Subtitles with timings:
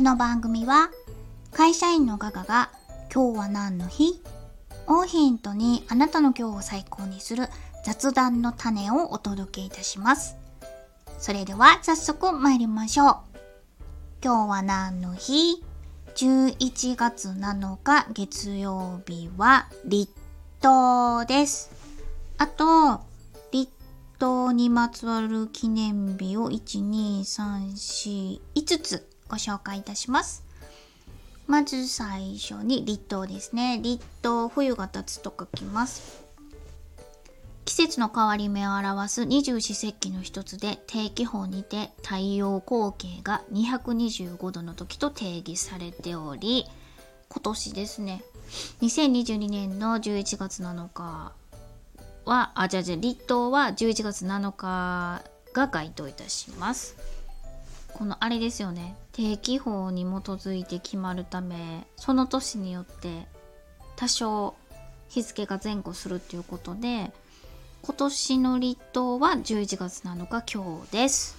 [0.00, 0.88] この番組は
[1.52, 2.70] 会社員のガガが
[3.12, 4.22] 今日は何の日？
[4.86, 7.48] をヒントにあなたの今日を最高にする
[7.84, 10.36] 雑談の種をお届けいたします。
[11.18, 13.16] それでは早速参りましょう。
[14.24, 15.62] 今日は何の日
[16.14, 20.10] ?11 月7日月曜日は立
[20.62, 21.70] 冬です。
[22.38, 23.02] あと、
[23.52, 23.70] 立
[24.18, 30.42] 冬にまつわる記念日を1、2、3、4、5つご紹介いたします。
[31.46, 33.80] まず最初に立冬ですね。
[33.82, 36.30] 立冬、冬が経つと書きます。
[37.70, 46.64] 季節の変わり目を表す二十四節気の一つで定期法にて太陽光景が225度の時と定義されており
[47.28, 48.24] 今年ですね
[48.82, 51.32] 2022年の11月7日
[52.24, 55.22] はあじゃじゃ立冬は11月7日
[55.52, 56.96] が該当いたします
[57.94, 63.26] このあれですよね定期法に基づいて決まるためその年によって
[63.96, 64.54] 多少
[65.08, 67.12] 日付が前後するっていうことで
[67.82, 71.36] 今年の立冬は11月7日今日です。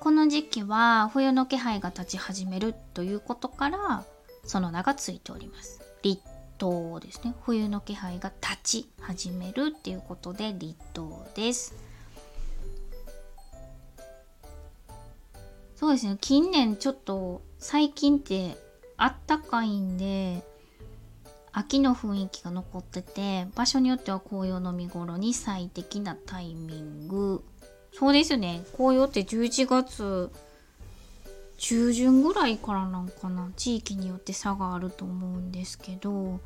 [0.00, 4.04] この時期は冬の気配が立ち始めるということから
[4.46, 5.82] その名がついております。
[6.02, 6.22] 立
[6.58, 7.34] 冬ですね。
[7.42, 11.74] 冬の気配が立ち始めるっていうことで立冬です。
[15.80, 16.18] そうですね。
[16.20, 18.58] 近年ちょっと最近って
[18.98, 20.44] あったかいんで
[21.52, 27.42] 秋の雰囲気が残ってて場所によっては紅葉の見頃に最適なタイミング。
[27.94, 28.62] そうですね。
[28.76, 30.30] 紅葉って11月
[31.56, 33.50] 中旬ぐらいからなんかな。
[33.56, 36.40] 地域によって差があると思うんですけど。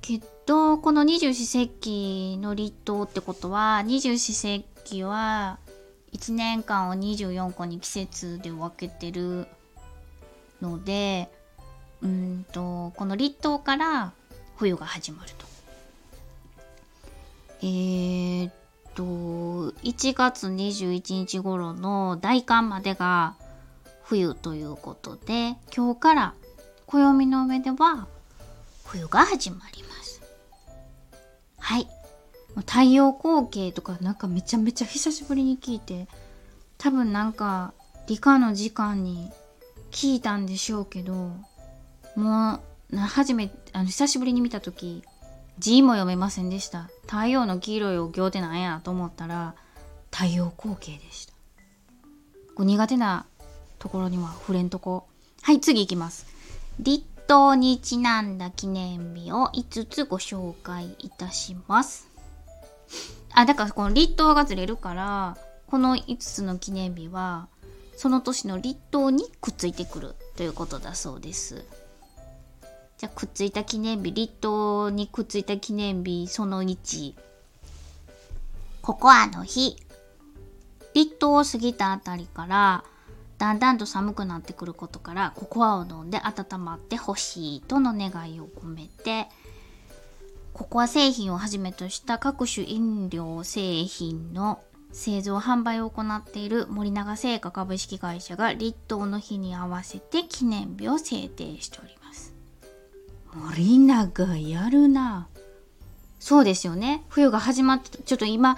[0.00, 5.58] けどこの二十四節気の立冬ってことは二十四節気は
[6.12, 9.46] 1年間を24個に季節で分けてる
[10.60, 11.30] ので
[12.02, 14.12] うんとこの立冬から
[14.56, 15.46] 冬が始まると。
[17.62, 18.52] えー、っ
[18.94, 19.02] と
[19.82, 23.34] 1月21日頃の大寒までが
[24.02, 26.34] 冬ということで今日から
[26.86, 28.08] 暦の上では
[28.84, 30.22] 冬が始まります。
[31.58, 31.99] はい。
[32.56, 36.08] 太陽光景とかなんかめちゃめちゃ久しぶりに聞いて
[36.78, 37.72] 多分なんか
[38.06, 39.30] 理科の時間に
[39.90, 41.32] 聞いたんでしょうけど
[42.16, 42.60] も
[42.92, 45.02] う初めあの久しぶりに見た時
[45.58, 46.88] 字も読めませんでした。
[47.02, 49.54] 太陽の黄色いお経ってなんやと思ったら
[50.10, 51.34] 太陽光景でした。
[52.54, 53.26] こう苦手な
[53.78, 55.06] ところには触れんとこ。
[55.42, 56.26] はい次いきます。
[56.78, 62.09] 立冬にちなんだ記念日を5つご紹介いたします。
[63.32, 65.36] あだからこの立冬がずれるから
[65.66, 67.48] この5つの記念日は
[67.96, 71.64] その年の立冬にくっついてくるということだそうです。
[72.98, 77.14] じゃあくっついた記念日立冬にくっついた記念日その1
[78.82, 79.76] ココアの日。
[80.94, 82.84] 立冬を過ぎたあたりから
[83.38, 89.28] だんだんと寒くなってくることからココアを飲んで温まってほしいとの願いを込めて
[90.52, 94.60] ココア製品をはじめとした各種飲料製品の
[94.92, 102.34] 製造販売を行っている森永製菓株式会社が立冬の日に合わせて記念日を制定しております。
[103.32, 105.28] 森永やるな。
[106.18, 107.04] そうですよね。
[107.08, 108.56] 冬が始まってちょっと今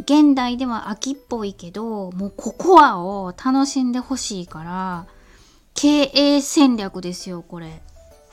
[0.00, 5.06] 現代では秋っぽいけどもうココアを楽しんでほしいから
[5.74, 7.80] 経営戦略ですよこれ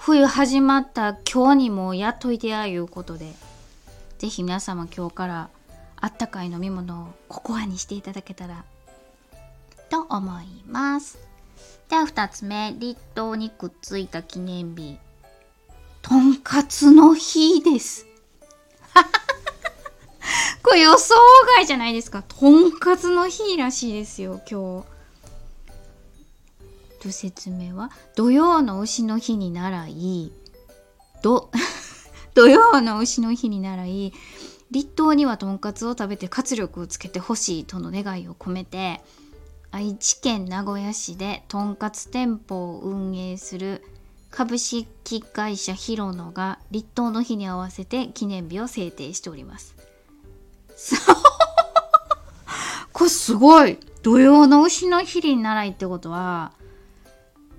[0.03, 3.33] 冬始まった今日にもやっといてやいうことで
[4.17, 5.49] ぜひ皆様今日から
[5.95, 8.65] あったかい飲み物をココアにしていただけたら
[9.91, 11.19] と思います。
[11.87, 14.97] では2つ目立冬にくっついた記念日。
[16.01, 18.07] とんかつの日です。
[20.63, 21.13] これ予想
[21.57, 22.23] 外じゃないですか。
[22.23, 24.90] とんかつの日らしいですよ今日。
[27.01, 30.31] と説明は土曜の牛の日に習い
[31.21, 31.51] ど
[32.35, 34.13] 土曜の牛の日に習い
[34.69, 39.01] 立冬にはとんかつを食べて活力をつけてほしいとの願いを込めて
[39.71, 43.83] 愛知県名古屋市でとんかつ店舗を運営する
[44.29, 49.75] 株式会社ヒロノが立冬の日に合わせて記念日を制定しております。
[52.93, 53.77] これすごい。
[54.03, 56.53] 土曜の牛の日に習いってことは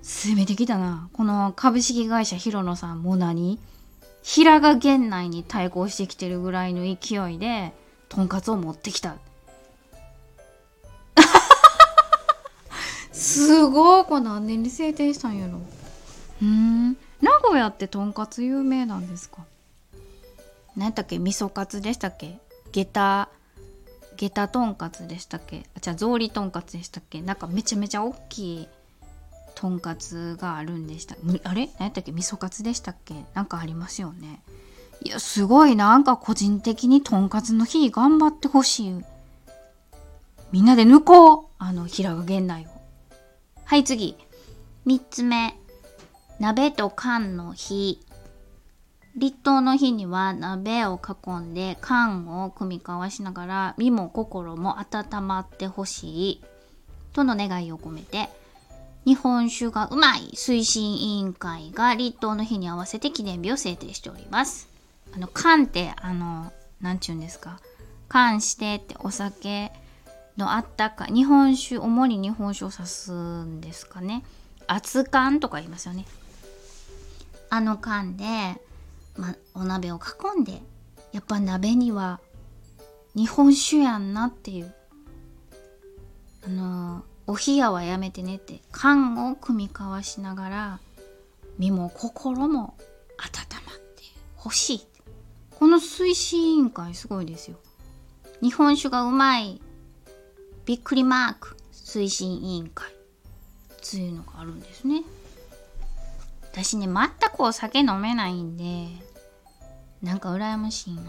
[0.03, 3.57] 攻めてきたなこの株式会社ヒロノさんもう何？
[4.21, 7.73] 平賀源内に対抗してきてるぐらいの勢いで
[8.09, 9.15] とんかつを持ってきた。
[13.11, 14.05] すごい。
[14.05, 15.61] これ何年に制定したんやろ。
[16.41, 16.97] うん。
[17.21, 19.45] 名古屋ってとんかつ有名なんですか？
[20.75, 21.17] 何やったっけ？
[21.17, 22.39] 味噌カツでしたっけ？
[22.71, 23.29] 下駄。
[24.17, 25.65] 下駄とんかつでしたっけ？
[25.75, 27.21] あじゃあ草履とんかつでしたっけ？
[27.21, 28.67] なんかめちゃめちゃ大きい
[29.55, 31.15] とんかつがあるんでした。
[31.43, 31.69] あれ？
[31.79, 32.11] 何やったっけ？
[32.11, 33.13] 味噌カツでしたっけ？
[33.33, 34.41] なんかありますよね。
[35.01, 35.75] いやすごい。
[35.75, 39.01] なんか個人的にとんかつの日頑張ってほしい。
[40.51, 41.45] みんなで抜こう。
[41.57, 42.69] あの平賀源内を。
[43.65, 44.17] はい次。
[44.85, 45.57] 3つ目。
[46.39, 47.99] 鍋と缶の日。
[49.15, 56.43] 立冬の日には鍋を囲んで缶を組み交わしながら身も心も温まってほしい。
[57.13, 58.29] との願いを込めて。
[59.05, 64.69] 日本酒がうまい推進委員会が立冬の日に合わせて記念日を制定しております。
[65.13, 67.59] あの、缶って、あの、なんちゅうんですか？
[68.07, 69.71] 缶してってお酒
[70.37, 74.23] のあったか、日本酒、主に日本酒を指すんですかね？
[74.67, 76.05] 熱燗とか言いますよね。
[77.49, 78.25] あの缶で、
[79.17, 79.99] ま、お鍋を
[80.35, 80.61] 囲んで、
[81.11, 82.19] やっぱ鍋には
[83.15, 84.73] 日本酒やんなっていう。
[86.45, 90.79] あのお冷やはやめてねって缶を組み交わしながら
[91.57, 92.75] 身も心も
[93.17, 94.03] 温まって
[94.35, 94.87] ほしい
[95.51, 97.57] この推進委員会すごいですよ。
[98.41, 99.61] 日本酒がうまい
[100.65, 102.93] びっくりマーク推進委員会。
[103.81, 105.03] ついうのがあるんですね。
[106.51, 106.95] 私ね全
[107.29, 108.87] くお酒飲めないんで
[110.01, 111.03] なんか羨ましいな。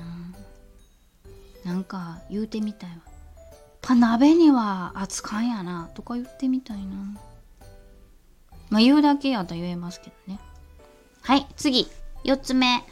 [1.64, 2.96] なんか言うてみたいわ。
[3.84, 6.84] ぱ鍋には扱いやなとか言ってみたいな。
[8.70, 10.40] まあ言うだけやったら言えますけどね。
[11.22, 11.86] はい次。
[12.24, 12.82] 4つ目。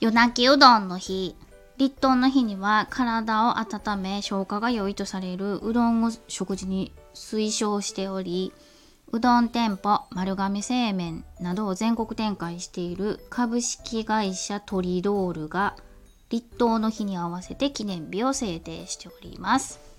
[0.00, 1.36] 夜泣きうどんの日。
[1.78, 5.60] 立冬の日には体を温め消化が良いとされる。
[5.62, 8.52] うどんを食事に推奨しており。
[9.12, 13.24] うどん店舗丸亀製麺などを全国展開している。
[13.30, 15.76] 株式会社トリドールが
[16.28, 19.91] 立冬の日に合わせて記念日を制定しております。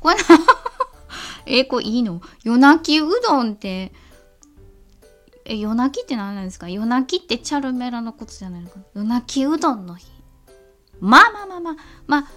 [0.00, 0.16] これ
[1.46, 2.20] え、これいいの？
[2.44, 3.92] 夜泣きうどんって、
[5.44, 6.68] え、夜泣きって何なんですか？
[6.68, 10.06] 夜泣きってチャルメラのことじゃないのか夜泣きうどんの日。
[11.00, 12.28] まあまあまあまあ、まあ、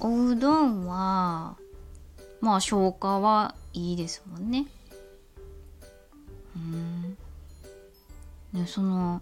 [0.00, 1.56] おうどんは、
[2.40, 4.66] まあ消化はいいですもんね。
[6.56, 7.18] うん。
[8.52, 9.20] ね、その、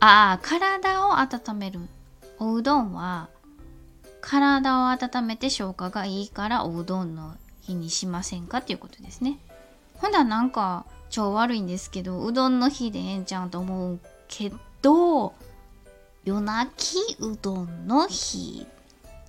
[0.00, 1.80] ああ、体を温める。
[2.38, 3.28] おうどんは、
[4.20, 9.38] 体を温めて消化がいいからおうどんの日にしませんかっていうことですね。
[9.94, 15.34] ほんだらなんか超悪いんですけどうどんの日でええんちゃうと思うけど
[16.24, 18.66] 夜泣きうどんの日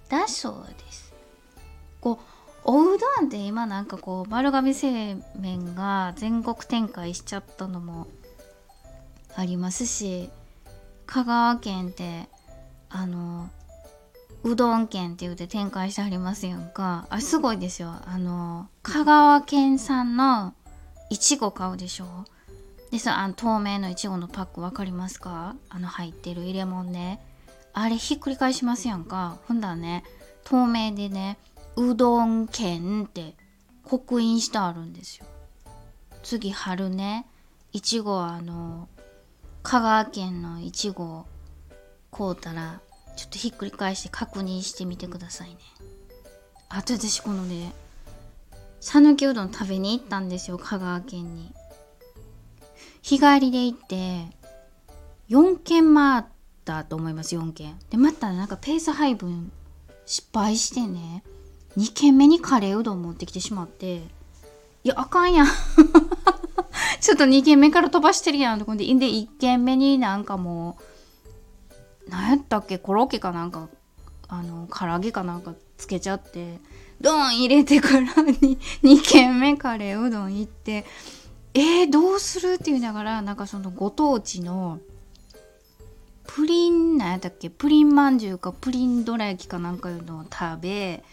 [0.10, 1.14] だそうです。
[2.02, 8.08] こうおうどんって今なんかこう丸亀製麺が全国展開しちゃったのも
[9.36, 10.30] ありますし
[11.06, 12.28] 香川県って
[12.90, 13.50] あの
[14.44, 17.06] うどん県って言うて展開してありますやんか。
[17.10, 17.94] あすごいですよ。
[18.06, 20.54] あの香川県産の
[21.10, 22.06] いちご買うでしょ。
[22.92, 25.56] でさあの透明のいちごのパック分かりますか？
[25.70, 27.20] あの入ってる入れ物ね。
[27.74, 29.38] あれひっくり返しますやんか。
[29.48, 30.04] ほんだらね
[30.44, 31.38] 透明でね
[31.76, 33.36] うどん県って
[33.84, 35.26] 刻印してあるんですよ。
[36.24, 37.28] 次春ね
[37.74, 38.88] いちごはあの
[39.64, 41.26] 香川県のいちご
[42.12, 42.82] 買うたら
[43.20, 45.56] ちょっとひっくり返して確認してみてくださいね。
[46.70, 47.74] あと私このね
[48.80, 51.54] 讃岐うどん食べに行ったんですよ香川県に。
[53.02, 54.28] 日帰りで行って
[55.30, 56.24] 4軒回っ
[56.64, 57.78] たと思います4軒。
[57.90, 59.52] でまたなんかペース配分
[60.06, 61.22] 失敗してね
[61.76, 64.02] 2軒目にカレーうどん持ってきてしまってい
[64.86, 65.48] やあかんやん。
[67.02, 70.84] ちょっと2軒目から飛ばしてるやんとこでで1軒目になんかもう
[72.10, 72.78] 何やったっけ？
[72.78, 73.70] コロッケかなんか
[74.28, 76.60] あの唐揚げかなんかつけちゃって
[77.02, 80.86] ドン入れてからに 2軒目カレーうどん行って
[81.54, 84.80] えー、どうするって言いながらなんかそのご当地の
[86.28, 87.50] プリンなんやったっけ？
[87.50, 91.04] プリンまんじゅうかプリンどら焼きかなんかいうのを食べ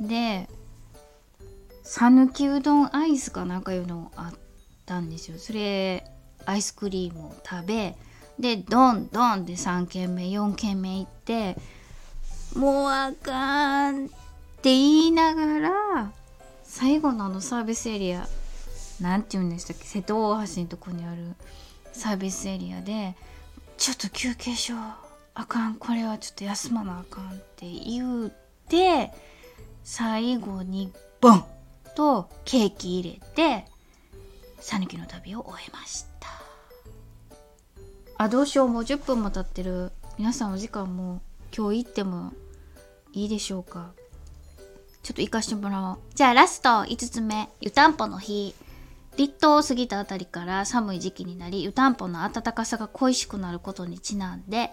[0.00, 0.48] で
[1.84, 4.38] 讃岐うどんアイスかなんかいうのあっ
[4.86, 5.38] たんですよ。
[5.38, 6.04] それ
[6.46, 7.96] アイスクリームを食べ
[8.42, 11.56] でドンドンで3軒目4軒目行って
[12.56, 14.14] もうあかんって
[14.64, 16.12] 言いながら
[16.64, 18.26] 最後のあのサービスエリア
[19.00, 21.22] 何て言うんでしたっけ瀬戸大橋のとこにある
[21.92, 23.14] サービスエリアで
[23.78, 24.80] ちょっと休憩しよう
[25.34, 28.32] あかんこれはちょっと休まなあかんって言う
[28.68, 29.12] て
[29.84, 31.44] 最後にボン
[31.94, 33.66] とケーキ入れて
[34.60, 36.11] 讃岐の旅を終えました。
[38.22, 38.68] あどうしよう。
[38.68, 39.90] もう10分も経ってる。
[40.16, 41.20] 皆さんお時間も
[41.56, 42.32] 今日行っても
[43.12, 43.90] いいでしょうか。
[45.02, 45.98] ちょっと行かしてもらおう。
[46.14, 47.48] じゃあラスト5つ目。
[47.60, 48.54] 湯たんぽの日。
[49.16, 54.70] 立冬を過ぎたあたりから寒い時期になり湯たんぽの暖かさが恋しくなることにちなんで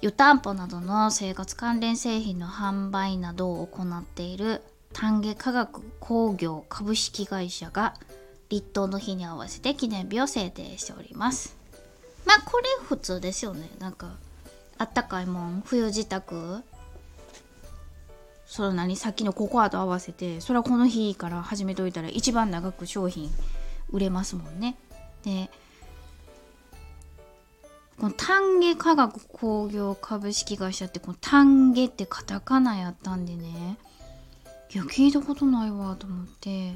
[0.00, 4.60] 湯たんぽなどの生活関連製品の販売などを行っている
[4.92, 7.94] 丹下化学工業株式会社が
[8.48, 11.63] 立冬の日に合わせて記念日を制定しております。
[12.24, 13.70] まあこれ普通ですよね。
[13.78, 14.16] なんか
[14.78, 16.62] あったかいもん冬支度。
[18.46, 23.30] その何さっきのココアと合わせてそれはこの日から始めといたら一番長く商品
[23.90, 24.76] 売れますもんね。
[25.24, 25.50] で
[27.98, 33.78] この丹下化学工業株式会社ってこの丹下ってカタカナやったんでね。
[34.72, 36.74] いや聞いたことないわと思って。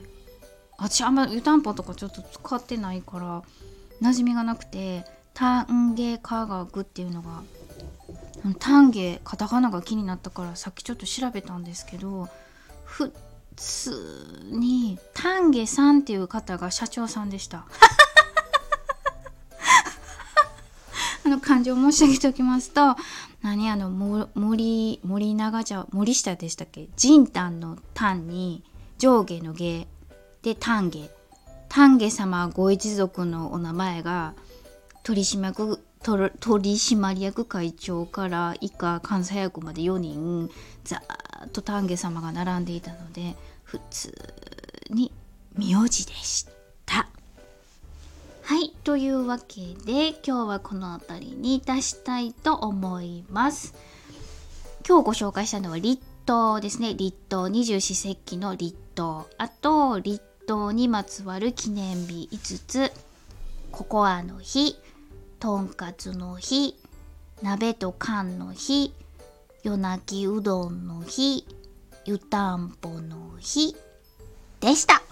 [0.79, 3.43] 私あんま湯たんぽとかちょっと使ってないから
[4.01, 5.05] 馴染みがなくて。
[5.39, 7.43] 丹下化学っていうのが
[8.59, 12.29] 丹下カタカナが気になったからさっきちょっと調べたんですけど
[12.85, 13.13] 普
[13.55, 17.67] 通に丹下さんっていう方が社長さんでした。
[21.25, 22.97] あの漢字を申し上げておきますと
[23.43, 26.89] 何あの森森長茶森下でしたっけ？
[26.97, 28.65] 仁丹の丹に
[28.99, 29.87] 上下の下
[30.43, 31.09] で丹下。
[31.69, 34.35] 丹下様ご一族のお名前が
[35.09, 36.31] 取締役取
[36.75, 40.51] 締役会長から以下監査役まで4人
[40.85, 43.35] ざーっと丹下様が並んでいたので
[43.65, 44.13] 普通
[44.91, 45.11] に
[45.57, 46.47] 名字でし
[46.85, 47.09] た。
[48.43, 53.75] はいというわけで今日はこの辺りに出したいと思います。
[54.87, 62.93] 今日ご紹介したのは立冬ですね立冬二十四節気の立冬あと立冬にまつわる記念日5つ
[63.73, 64.77] ココアの日
[65.41, 66.77] とんかつの日
[67.43, 68.93] 鍋と缶の日
[69.63, 71.47] 夜泣きうどんの日
[72.05, 73.77] 湯たんぽの日
[74.61, 75.03] でした。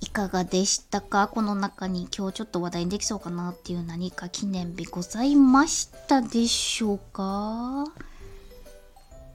[0.00, 1.28] いかがでしたか？
[1.28, 7.84] この中に今日ちょっと話題にできそうかなっていう何か記念日ございましたでしょうか？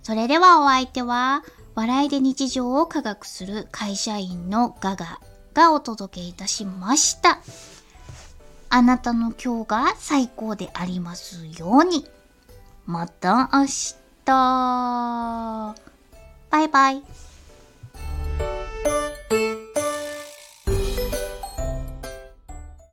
[0.02, 1.44] それではお相手は
[1.76, 5.20] 笑いで日常を科学する会社員のガガ
[5.54, 7.40] がお届けいたしました。
[8.76, 12.08] あなたの今日が最高でありますように。
[12.88, 13.66] また明
[14.26, 15.76] 日。
[16.50, 17.04] バイバイ。